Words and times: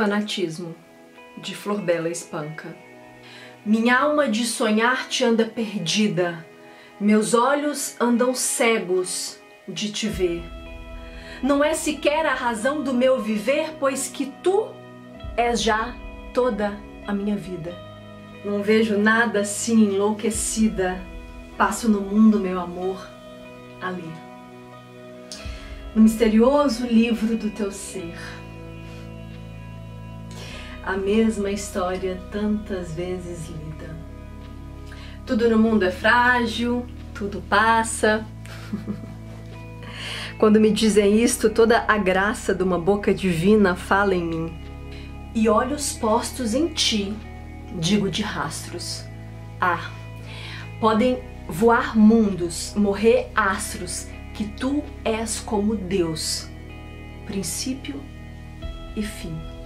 Fanatismo, 0.00 0.74
de 1.36 1.54
Flor 1.54 1.82
Bela 1.82 2.08
Espanca. 2.08 2.74
Minha 3.66 3.98
alma 3.98 4.30
de 4.30 4.46
sonhar 4.46 5.06
te 5.08 5.22
anda 5.22 5.44
perdida, 5.44 6.42
meus 6.98 7.34
olhos 7.34 8.00
andam 8.00 8.34
cegos 8.34 9.38
de 9.68 9.92
te 9.92 10.08
ver. 10.08 10.42
Não 11.42 11.62
é 11.62 11.74
sequer 11.74 12.24
a 12.24 12.32
razão 12.32 12.82
do 12.82 12.94
meu 12.94 13.20
viver, 13.20 13.74
pois 13.78 14.08
que 14.08 14.32
tu 14.42 14.68
és 15.36 15.60
já 15.62 15.94
toda 16.32 16.80
a 17.06 17.12
minha 17.12 17.36
vida. 17.36 17.76
Não 18.42 18.62
vejo 18.62 18.96
nada 18.96 19.40
assim 19.40 19.84
enlouquecida, 19.84 20.98
passo 21.58 21.90
no 21.90 22.00
mundo 22.00 22.40
meu 22.40 22.58
amor 22.58 23.06
ali. 23.82 24.10
No 25.94 26.00
misterioso 26.00 26.86
livro 26.86 27.36
do 27.36 27.50
teu 27.50 27.70
ser 27.70 28.16
a 30.84 30.96
mesma 30.96 31.50
história 31.50 32.20
tantas 32.30 32.94
vezes 32.94 33.48
lida. 33.48 33.94
Tudo 35.26 35.48
no 35.48 35.58
mundo 35.58 35.84
é 35.84 35.90
frágil, 35.90 36.86
tudo 37.14 37.42
passa. 37.48 38.24
Quando 40.38 40.58
me 40.58 40.70
dizem 40.70 41.22
isto, 41.22 41.50
toda 41.50 41.84
a 41.86 41.98
graça 41.98 42.54
de 42.54 42.62
uma 42.62 42.78
boca 42.78 43.12
divina 43.12 43.76
fala 43.76 44.14
em 44.14 44.24
mim. 44.24 44.52
E 45.34 45.48
olhos 45.48 45.92
postos 45.92 46.54
em 46.54 46.68
ti, 46.68 47.14
digo 47.74 48.10
de 48.10 48.22
rastros. 48.22 49.04
Ah, 49.60 49.90
podem 50.80 51.18
voar 51.46 51.96
mundos, 51.96 52.72
morrer 52.74 53.30
astros, 53.34 54.08
que 54.32 54.44
tu 54.44 54.82
és 55.04 55.40
como 55.40 55.76
Deus, 55.76 56.48
princípio 57.26 58.00
e 58.96 59.02
fim. 59.02 59.59